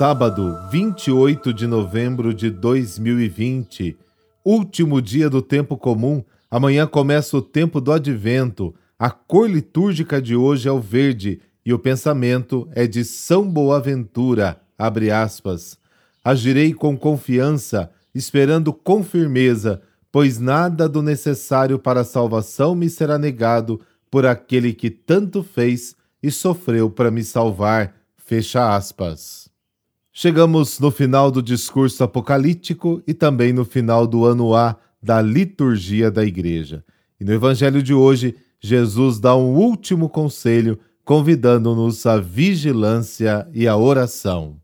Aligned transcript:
Sábado, 0.00 0.58
28 0.70 1.52
de 1.52 1.66
novembro 1.66 2.32
de 2.32 2.48
2020, 2.48 3.98
último 4.42 4.98
dia 5.02 5.28
do 5.28 5.42
tempo 5.42 5.76
comum. 5.76 6.24
Amanhã 6.50 6.86
começa 6.86 7.36
o 7.36 7.42
tempo 7.42 7.82
do 7.82 7.92
advento. 7.92 8.74
A 8.98 9.10
cor 9.10 9.50
litúrgica 9.50 10.18
de 10.18 10.34
hoje 10.34 10.66
é 10.66 10.72
o 10.72 10.80
verde 10.80 11.42
e 11.66 11.74
o 11.74 11.78
pensamento 11.78 12.66
é 12.72 12.86
de 12.86 13.04
São 13.04 13.46
Boaventura. 13.46 14.58
Abre 14.78 15.10
aspas. 15.10 15.76
Agirei 16.24 16.72
com 16.72 16.96
confiança, 16.96 17.90
esperando 18.14 18.72
com 18.72 19.04
firmeza, 19.04 19.82
pois 20.10 20.38
nada 20.38 20.88
do 20.88 21.02
necessário 21.02 21.78
para 21.78 22.00
a 22.00 22.04
salvação 22.04 22.74
me 22.74 22.88
será 22.88 23.18
negado 23.18 23.78
por 24.10 24.24
aquele 24.24 24.72
que 24.72 24.88
tanto 24.88 25.42
fez 25.42 25.94
e 26.22 26.30
sofreu 26.30 26.88
para 26.88 27.10
me 27.10 27.22
salvar. 27.22 27.94
Fecha 28.16 28.74
aspas. 28.74 29.49
Chegamos 30.12 30.80
no 30.80 30.90
final 30.90 31.30
do 31.30 31.40
discurso 31.40 32.02
apocalíptico 32.02 33.00
e 33.06 33.14
também 33.14 33.52
no 33.52 33.64
final 33.64 34.08
do 34.08 34.24
ano 34.24 34.54
A 34.54 34.76
da 35.00 35.22
liturgia 35.22 36.10
da 36.10 36.24
igreja. 36.24 36.84
E 37.18 37.24
no 37.24 37.32
evangelho 37.32 37.80
de 37.80 37.94
hoje, 37.94 38.34
Jesus 38.60 39.20
dá 39.20 39.36
um 39.36 39.54
último 39.54 40.08
conselho, 40.08 40.78
convidando-nos 41.04 42.04
à 42.06 42.18
vigilância 42.18 43.48
e 43.54 43.68
à 43.68 43.76
oração. 43.76 44.56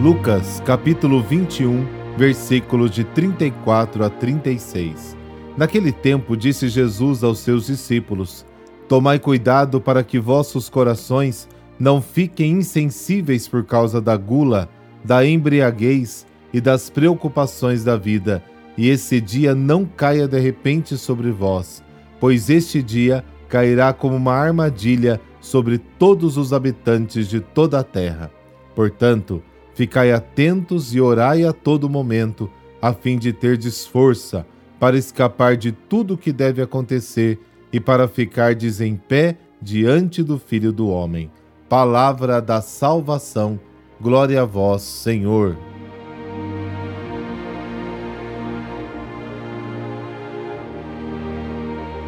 Lucas, 0.00 0.60
capítulo 0.60 1.20
21, 1.20 1.84
versículos 2.16 2.92
de 2.92 3.02
34 3.04 4.04
a 4.04 4.08
36. 4.08 5.19
Naquele 5.56 5.92
tempo 5.92 6.36
disse 6.36 6.68
Jesus 6.68 7.24
aos 7.24 7.40
seus 7.40 7.66
discípulos: 7.66 8.46
Tomai 8.88 9.18
cuidado 9.18 9.80
para 9.80 10.02
que 10.02 10.18
vossos 10.18 10.68
corações 10.68 11.48
não 11.78 12.00
fiquem 12.00 12.52
insensíveis 12.52 13.48
por 13.48 13.64
causa 13.64 14.00
da 14.00 14.16
gula, 14.16 14.68
da 15.04 15.24
embriaguez 15.24 16.26
e 16.52 16.60
das 16.60 16.90
preocupações 16.90 17.82
da 17.82 17.96
vida, 17.96 18.42
e 18.76 18.88
esse 18.88 19.20
dia 19.20 19.54
não 19.54 19.84
caia 19.84 20.28
de 20.28 20.38
repente 20.38 20.96
sobre 20.96 21.30
vós, 21.30 21.82
pois 22.18 22.50
este 22.50 22.82
dia 22.82 23.24
cairá 23.48 23.92
como 23.92 24.16
uma 24.16 24.34
armadilha 24.34 25.20
sobre 25.40 25.78
todos 25.78 26.36
os 26.36 26.52
habitantes 26.52 27.28
de 27.28 27.40
toda 27.40 27.80
a 27.80 27.84
terra. 27.84 28.30
Portanto, 28.74 29.42
ficai 29.74 30.12
atentos 30.12 30.94
e 30.94 31.00
orai 31.00 31.44
a 31.44 31.52
todo 31.52 31.88
momento, 31.88 32.50
a 32.80 32.92
fim 32.92 33.18
de 33.18 33.32
terdes 33.32 33.86
força 33.86 34.46
para 34.80 34.96
escapar 34.96 35.58
de 35.58 35.70
tudo 35.70 36.14
o 36.14 36.18
que 36.18 36.32
deve 36.32 36.62
acontecer 36.62 37.38
e 37.70 37.78
para 37.78 38.08
ficardes 38.08 38.80
em 38.80 38.96
pé 38.96 39.36
diante 39.60 40.22
do 40.22 40.38
Filho 40.38 40.72
do 40.72 40.88
Homem. 40.88 41.30
Palavra 41.68 42.40
da 42.40 42.62
salvação. 42.62 43.60
Glória 44.00 44.40
a 44.40 44.46
vós, 44.46 44.80
Senhor. 44.80 45.56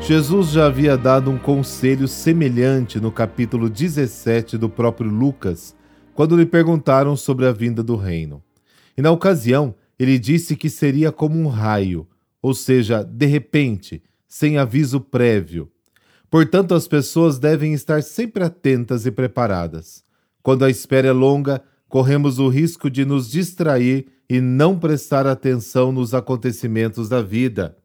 Jesus 0.00 0.48
já 0.50 0.66
havia 0.66 0.96
dado 0.96 1.30
um 1.30 1.38
conselho 1.38 2.08
semelhante 2.08 3.00
no 3.00 3.12
capítulo 3.12 3.70
17 3.70 4.58
do 4.58 4.68
próprio 4.68 5.08
Lucas, 5.08 5.74
quando 6.14 6.36
lhe 6.36 6.46
perguntaram 6.46 7.16
sobre 7.16 7.46
a 7.46 7.52
vinda 7.52 7.82
do 7.82 7.94
reino. 7.94 8.42
E 8.96 9.02
na 9.02 9.12
ocasião, 9.12 9.74
ele 9.98 10.18
disse 10.18 10.56
que 10.56 10.68
seria 10.68 11.12
como 11.12 11.38
um 11.38 11.46
raio 11.46 12.06
ou 12.42 12.54
seja, 12.54 13.02
de 13.02 13.26
repente, 13.26 14.02
sem 14.26 14.58
aviso 14.58 15.00
prévio. 15.00 15.70
Portanto, 16.30 16.74
as 16.74 16.88
pessoas 16.88 17.38
devem 17.38 17.72
estar 17.72 18.02
sempre 18.02 18.44
atentas 18.44 19.06
e 19.06 19.10
preparadas. 19.10 20.04
Quando 20.42 20.64
a 20.64 20.70
espera 20.70 21.08
é 21.08 21.12
longa, 21.12 21.62
corremos 21.88 22.38
o 22.38 22.48
risco 22.48 22.90
de 22.90 23.04
nos 23.04 23.30
distrair 23.30 24.06
e 24.28 24.40
não 24.40 24.78
prestar 24.78 25.26
atenção 25.26 25.92
nos 25.92 26.14
acontecimentos 26.14 27.08
da 27.08 27.22
vida. 27.22 27.76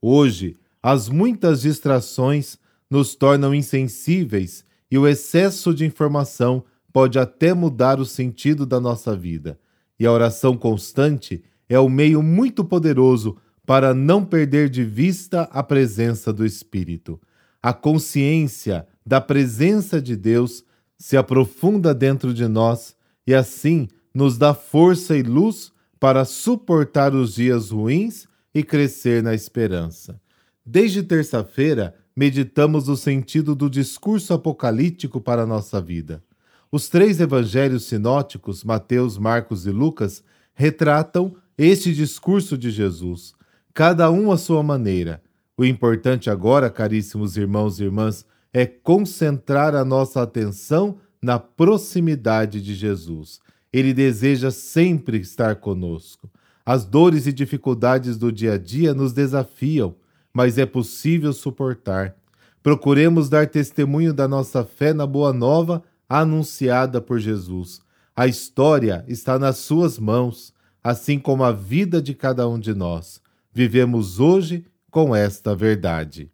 Hoje, 0.00 0.56
as 0.82 1.08
muitas 1.08 1.62
distrações 1.62 2.58
nos 2.90 3.14
tornam 3.14 3.54
insensíveis 3.54 4.64
e 4.90 4.96
o 4.96 5.06
excesso 5.06 5.74
de 5.74 5.84
informação 5.84 6.64
pode 6.92 7.18
até 7.18 7.52
mudar 7.52 8.00
o 8.00 8.04
sentido 8.04 8.64
da 8.64 8.80
nossa 8.80 9.16
vida. 9.16 9.58
E 9.98 10.06
a 10.06 10.12
oração 10.12 10.56
constante 10.56 11.42
é 11.68 11.78
o 11.78 11.88
meio 11.88 12.22
muito 12.22 12.64
poderoso 12.64 13.36
para 13.68 13.92
não 13.92 14.24
perder 14.24 14.70
de 14.70 14.82
vista 14.82 15.42
a 15.52 15.62
presença 15.62 16.32
do 16.32 16.46
Espírito. 16.46 17.20
A 17.62 17.70
consciência 17.70 18.88
da 19.04 19.20
presença 19.20 20.00
de 20.00 20.16
Deus 20.16 20.64
se 20.96 21.18
aprofunda 21.18 21.92
dentro 21.92 22.32
de 22.32 22.48
nós 22.48 22.96
e 23.26 23.34
assim 23.34 23.86
nos 24.14 24.38
dá 24.38 24.54
força 24.54 25.18
e 25.18 25.22
luz 25.22 25.70
para 26.00 26.24
suportar 26.24 27.14
os 27.14 27.34
dias 27.34 27.68
ruins 27.68 28.26
e 28.54 28.64
crescer 28.64 29.22
na 29.22 29.34
esperança. 29.34 30.18
Desde 30.64 31.02
terça-feira, 31.02 31.94
meditamos 32.16 32.88
o 32.88 32.96
sentido 32.96 33.54
do 33.54 33.68
discurso 33.68 34.32
apocalíptico 34.32 35.20
para 35.20 35.42
a 35.42 35.46
nossa 35.46 35.78
vida. 35.78 36.24
Os 36.72 36.88
três 36.88 37.20
evangelhos 37.20 37.84
sinóticos, 37.84 38.64
Mateus, 38.64 39.18
Marcos 39.18 39.66
e 39.66 39.70
Lucas, 39.70 40.24
retratam 40.54 41.36
este 41.58 41.92
discurso 41.92 42.56
de 42.56 42.70
Jesus, 42.70 43.36
cada 43.78 44.10
um 44.10 44.32
à 44.32 44.36
sua 44.36 44.60
maneira. 44.60 45.22
O 45.56 45.64
importante 45.64 46.28
agora, 46.28 46.68
caríssimos 46.68 47.36
irmãos 47.36 47.78
e 47.78 47.84
irmãs, 47.84 48.26
é 48.52 48.66
concentrar 48.66 49.72
a 49.76 49.84
nossa 49.84 50.20
atenção 50.20 50.98
na 51.22 51.38
proximidade 51.38 52.60
de 52.60 52.74
Jesus. 52.74 53.38
Ele 53.72 53.94
deseja 53.94 54.50
sempre 54.50 55.18
estar 55.18 55.54
conosco. 55.54 56.28
As 56.66 56.84
dores 56.84 57.28
e 57.28 57.32
dificuldades 57.32 58.18
do 58.18 58.32
dia 58.32 58.54
a 58.54 58.58
dia 58.58 58.92
nos 58.92 59.12
desafiam, 59.12 59.94
mas 60.34 60.58
é 60.58 60.66
possível 60.66 61.32
suportar. 61.32 62.16
Procuremos 62.64 63.28
dar 63.28 63.46
testemunho 63.46 64.12
da 64.12 64.26
nossa 64.26 64.64
fé 64.64 64.92
na 64.92 65.06
Boa 65.06 65.32
Nova 65.32 65.84
anunciada 66.08 67.00
por 67.00 67.20
Jesus. 67.20 67.80
A 68.16 68.26
história 68.26 69.04
está 69.06 69.38
nas 69.38 69.58
Suas 69.58 70.00
mãos, 70.00 70.52
assim 70.82 71.16
como 71.16 71.44
a 71.44 71.52
vida 71.52 72.02
de 72.02 72.12
cada 72.12 72.48
um 72.48 72.58
de 72.58 72.74
nós 72.74 73.20
vivemos 73.52 74.20
hoje 74.20 74.64
com 74.90 75.14
esta 75.14 75.54
verdade. 75.54 76.30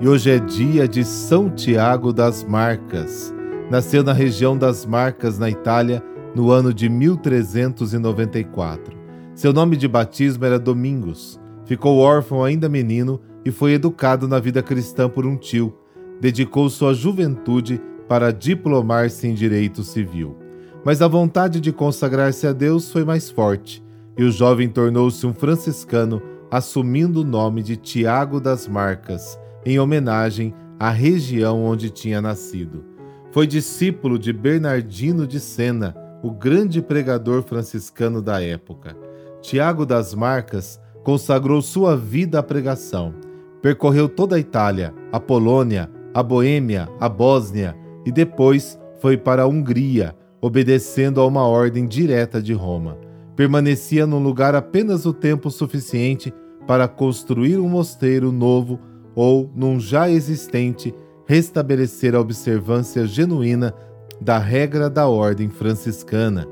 E 0.00 0.08
hoje 0.08 0.30
é 0.30 0.38
dia 0.38 0.88
de 0.88 1.04
São 1.04 1.48
Tiago 1.48 2.12
das 2.12 2.42
Marcas. 2.42 3.32
Nasceu 3.70 4.02
na 4.02 4.12
região 4.12 4.58
das 4.58 4.84
Marcas, 4.84 5.38
na 5.38 5.48
Itália, 5.48 6.02
no 6.34 6.50
ano 6.50 6.74
de 6.74 6.88
1394. 6.88 9.00
Seu 9.34 9.52
nome 9.52 9.76
de 9.76 9.86
batismo 9.86 10.44
era 10.44 10.58
Domingos. 10.58 11.40
Ficou 11.64 11.98
órfão 11.98 12.42
ainda 12.42 12.68
menino 12.68 13.20
e 13.44 13.52
foi 13.52 13.74
educado 13.74 14.26
na 14.26 14.40
vida 14.40 14.62
cristã 14.62 15.08
por 15.08 15.24
um 15.24 15.36
tio. 15.36 15.72
Dedicou 16.20 16.68
sua 16.68 16.92
juventude 16.92 17.80
para 18.08 18.32
diplomar-se 18.32 19.26
em 19.26 19.34
direito 19.34 19.82
civil. 19.82 20.36
Mas 20.84 21.00
a 21.00 21.08
vontade 21.08 21.60
de 21.60 21.72
consagrar-se 21.72 22.46
a 22.46 22.52
Deus 22.52 22.90
foi 22.90 23.04
mais 23.04 23.30
forte, 23.30 23.82
e 24.18 24.24
o 24.24 24.30
jovem 24.30 24.68
tornou-se 24.68 25.24
um 25.26 25.32
franciscano, 25.32 26.20
assumindo 26.50 27.20
o 27.20 27.24
nome 27.24 27.62
de 27.62 27.76
Tiago 27.76 28.40
das 28.40 28.66
Marcas, 28.66 29.38
em 29.64 29.78
homenagem 29.78 30.52
à 30.78 30.90
região 30.90 31.64
onde 31.64 31.88
tinha 31.88 32.20
nascido. 32.20 32.84
Foi 33.30 33.46
discípulo 33.46 34.18
de 34.18 34.32
Bernardino 34.32 35.26
de 35.26 35.40
Sena, 35.40 35.96
o 36.22 36.30
grande 36.30 36.82
pregador 36.82 37.42
franciscano 37.42 38.20
da 38.20 38.42
época. 38.42 38.96
Tiago 39.40 39.86
das 39.86 40.14
Marcas 40.14 40.80
consagrou 41.02 41.62
sua 41.62 41.96
vida 41.96 42.38
à 42.38 42.42
pregação. 42.42 43.14
Percorreu 43.62 44.08
toda 44.08 44.36
a 44.36 44.38
Itália, 44.38 44.92
a 45.10 45.18
Polônia, 45.18 45.90
a 46.12 46.22
Boêmia, 46.22 46.88
a 47.00 47.08
Bósnia 47.08 47.74
e 48.04 48.12
depois 48.12 48.78
foi 49.00 49.16
para 49.16 49.42
a 49.42 49.46
Hungria, 49.46 50.14
obedecendo 50.40 51.20
a 51.20 51.26
uma 51.26 51.46
ordem 51.46 51.86
direta 51.86 52.40
de 52.40 52.52
Roma. 52.52 52.98
Permanecia 53.36 54.06
num 54.06 54.22
lugar 54.22 54.54
apenas 54.54 55.06
o 55.06 55.12
tempo 55.12 55.50
suficiente 55.50 56.32
para 56.66 56.86
construir 56.86 57.58
um 57.58 57.68
mosteiro 57.68 58.30
novo 58.30 58.78
ou, 59.14 59.50
num 59.54 59.80
já 59.80 60.08
existente, 60.08 60.94
restabelecer 61.26 62.14
a 62.14 62.20
observância 62.20 63.06
genuína 63.06 63.74
da 64.20 64.38
regra 64.38 64.88
da 64.88 65.08
ordem 65.08 65.48
franciscana. 65.48 66.46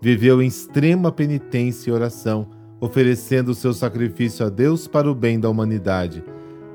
Viveu 0.00 0.42
em 0.42 0.46
extrema 0.46 1.12
penitência 1.12 1.90
e 1.90 1.92
oração, 1.92 2.48
oferecendo 2.80 3.54
seu 3.54 3.72
sacrifício 3.72 4.44
a 4.44 4.48
Deus 4.48 4.86
para 4.86 5.10
o 5.10 5.14
bem 5.14 5.40
da 5.40 5.48
humanidade, 5.48 6.22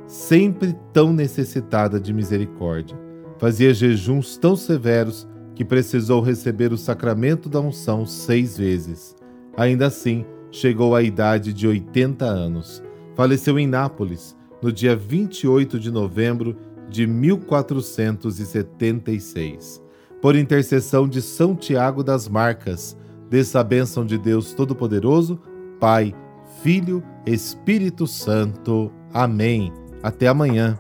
sempre 0.07 0.75
tão 0.92 1.13
necessitada 1.13 2.00
de 2.00 2.13
misericórdia. 2.13 3.08
Fazia 3.39 3.74
jejuns 3.74 4.38
tão 4.38 4.56
severos 4.56 5.27
que 5.56 5.65
precisou 5.65 6.21
receber 6.21 6.71
o 6.71 6.77
sacramento 6.77 7.50
da 7.50 7.59
unção 7.59 8.06
seis 8.06 8.56
vezes. 8.57 9.15
Ainda 9.57 9.88
assim, 9.88 10.24
chegou 10.51 10.95
à 10.95 11.01
idade 11.01 11.51
de 11.53 11.68
80 11.68 12.24
anos. 12.25 12.83
Faleceu 13.15 13.57
em 13.57 13.65
Nápoles 13.65 14.38
no 14.62 14.71
dia 14.71 14.95
28 14.95 15.80
de 15.80 15.89
novembro 15.89 16.56
de 16.89 17.07
1476. 17.07 19.81
Por 20.21 20.35
intercessão 20.35 21.07
de 21.07 21.19
São 21.21 21.56
Tiago 21.56 22.03
das 22.03 22.27
Marcas, 22.27 22.97
dessa 23.30 23.63
bênção 23.63 24.06
de 24.06 24.18
Deus 24.18 24.53
Todo-Poderoso, 24.53 25.39
Pai, 25.80 26.13
Filho, 26.62 27.01
Espírito 27.25 28.06
Santo. 28.06 28.92
Amém. 29.13 29.71
Até 30.03 30.27
amanhã. 30.27 30.77